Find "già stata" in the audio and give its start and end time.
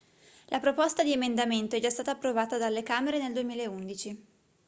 1.79-2.09